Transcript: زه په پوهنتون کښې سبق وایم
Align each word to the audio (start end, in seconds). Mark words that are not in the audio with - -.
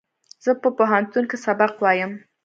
زه 0.43 0.51
په 0.61 0.69
پوهنتون 0.77 1.23
کښې 1.31 1.37
سبق 1.45 1.71
وایم 1.83 2.11